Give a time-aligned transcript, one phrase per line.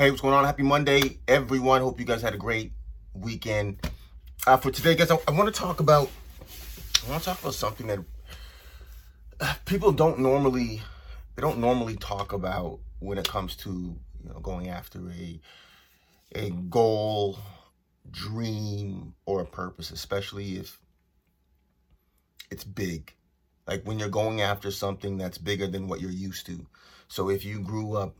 [0.00, 0.46] Hey, what's going on?
[0.46, 1.82] Happy Monday, everyone.
[1.82, 2.72] Hope you guys had a great
[3.12, 3.86] weekend.
[4.46, 6.08] Uh, for today, guys, I, I want to talk about
[7.06, 7.98] I want to talk about something that
[9.66, 10.80] people don't normally
[11.36, 15.38] they don't normally talk about when it comes to you know going after a
[16.34, 17.38] a goal,
[18.10, 20.80] dream, or a purpose, especially if
[22.50, 23.12] it's big.
[23.66, 26.64] Like when you're going after something that's bigger than what you're used to.
[27.08, 28.16] So if you grew up,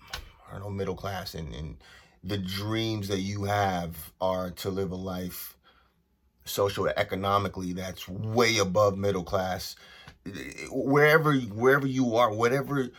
[0.52, 1.76] I know, middle class and, and
[2.22, 5.56] the dreams that you have are to live a life
[6.44, 9.76] socioeconomically that's way above middle class.
[10.70, 12.90] Wherever wherever you are whatever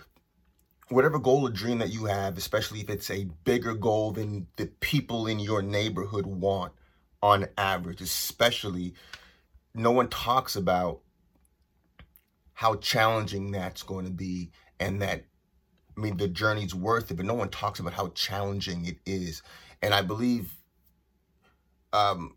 [0.89, 4.65] whatever goal or dream that you have especially if it's a bigger goal than the
[4.65, 6.73] people in your neighborhood want
[7.21, 8.93] on average especially
[9.75, 11.01] no one talks about
[12.53, 15.23] how challenging that's going to be and that
[15.97, 19.41] I mean the journey's worth it, but no one talks about how challenging it is.
[19.81, 20.55] And I believe
[21.93, 22.35] um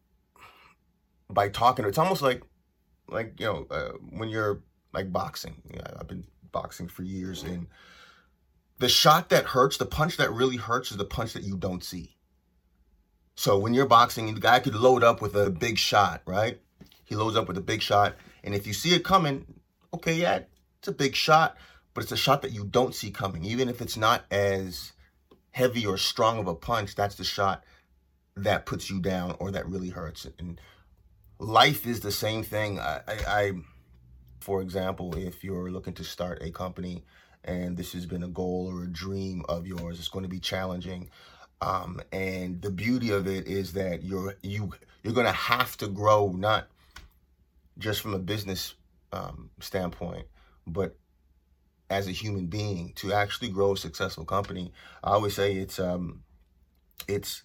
[1.30, 2.42] by talking it's almost like
[3.08, 5.62] like you know uh, when you're like boxing.
[5.98, 7.66] I've been boxing for years and
[8.78, 11.82] the shot that hurts the punch that really hurts is the punch that you don't
[11.82, 12.16] see.
[13.34, 16.60] So when you're boxing the guy could load up with a big shot right?
[17.04, 19.46] He loads up with a big shot and if you see it coming
[19.94, 20.40] okay, yeah,
[20.78, 21.56] it's a big shot,
[21.94, 23.44] but it's a shot that you don't see coming.
[23.44, 24.92] Even if it's not as
[25.52, 27.64] heavy or strong of a punch, that's the shot
[28.36, 30.26] that puts you down or that really hurts.
[30.38, 30.60] And
[31.38, 32.80] life is the same thing.
[32.80, 33.52] I, I, I
[34.40, 37.04] for example, if you're looking to start a company
[37.44, 40.40] and this has been a goal or a dream of yours, it's going to be
[40.40, 41.08] challenging.
[41.60, 45.86] Um, and the beauty of it is that you're you you're going to have to
[45.86, 46.66] grow not
[47.78, 48.74] just from a business
[49.12, 50.26] um, standpoint,
[50.66, 50.96] but
[51.94, 54.72] as a human being to actually grow a successful company,
[55.04, 56.24] I always say it's um,
[57.06, 57.42] it's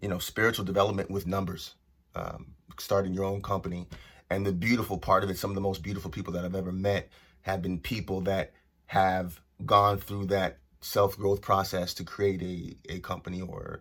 [0.00, 1.74] you know spiritual development with numbers.
[2.14, 3.86] Um, starting your own company,
[4.28, 6.72] and the beautiful part of it, some of the most beautiful people that I've ever
[6.72, 7.08] met
[7.42, 8.52] have been people that
[8.86, 13.80] have gone through that self growth process to create a a company or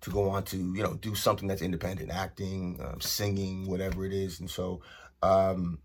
[0.00, 4.14] to go on to you know do something that's independent, acting, um, singing, whatever it
[4.14, 4.80] is, and so.
[5.22, 5.80] Um,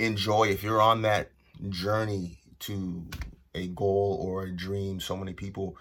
[0.00, 1.30] enjoy if you're on that
[1.68, 3.04] journey to
[3.54, 5.76] a goal or a dream so many people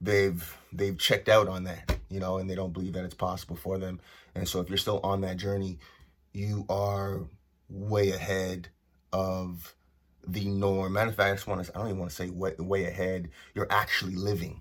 [0.00, 3.56] they've they've checked out on that you know and they don't believe that it's possible
[3.56, 4.00] for them.
[4.34, 5.78] And so if you're still on that journey
[6.32, 7.22] you are
[7.68, 8.68] way ahead
[9.12, 9.74] of
[10.26, 10.92] the norm.
[10.92, 12.84] Matter of fact i just want to i don't even want to say way, way
[12.84, 13.30] ahead.
[13.54, 14.60] You're actually living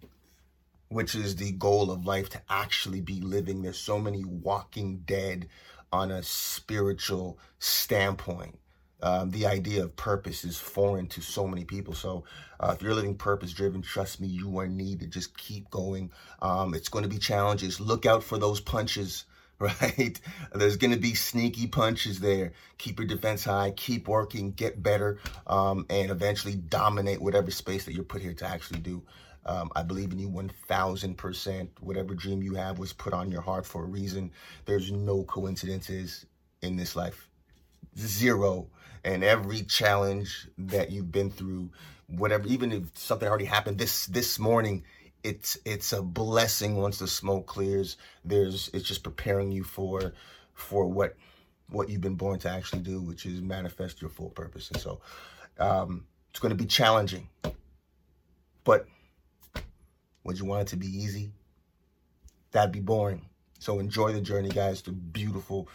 [0.89, 3.61] which is the goal of life to actually be living.
[3.61, 5.47] There's so many walking dead
[5.91, 8.57] on a spiritual standpoint
[9.05, 11.93] um, the idea of purpose is foreign to so many people.
[11.93, 12.23] So
[12.59, 15.11] uh, if you're living purpose driven, trust me, you are needed.
[15.11, 16.11] Just keep going.
[16.41, 17.79] Um, it's going to be challenges.
[17.79, 19.25] Look out for those punches,
[19.59, 20.19] right?
[20.55, 22.53] There's going to be sneaky punches there.
[22.79, 27.94] Keep your defense high, keep working, get better, um, and eventually dominate whatever space that
[27.94, 29.03] you're put here to actually do.
[29.45, 31.67] Um, I believe in you 1000%.
[31.79, 34.31] Whatever dream you have was put on your heart for a reason.
[34.65, 36.25] There's no coincidences
[36.63, 37.29] in this life
[37.97, 38.68] zero
[39.03, 41.69] and every challenge that you've been through
[42.07, 44.84] whatever even if something already happened this this morning
[45.25, 47.97] it's it's a blessing once the smoke clears.
[48.24, 50.13] There's it's just preparing you for
[50.53, 51.16] for what
[51.69, 54.69] what you've been born to actually do which is manifest your full purpose.
[54.69, 55.01] And so
[55.59, 57.28] um it's going to be challenging
[58.63, 58.85] but
[60.24, 61.31] would you want it to be easy?
[62.51, 63.25] That'd be boring.
[63.57, 65.68] So enjoy the journey guys the beautiful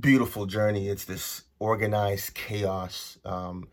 [0.00, 0.88] beautiful journey.
[0.88, 3.18] It's this organized chaos.
[3.24, 3.68] Um,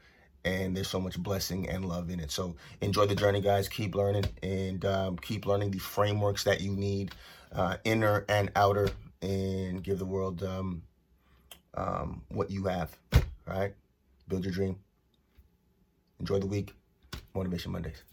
[0.46, 2.32] and there's so much blessing and love in it.
[2.32, 3.68] So enjoy the journey, guys.
[3.68, 7.14] Keep learning and um, keep learning the frameworks that you need,
[7.52, 8.90] uh, inner and outer,
[9.22, 10.84] and give the world um,
[11.74, 12.98] um, what you have.
[13.14, 13.74] All right?
[14.28, 14.78] Build your dream.
[16.20, 16.74] Enjoy the week.
[17.34, 18.04] Motivation Mondays.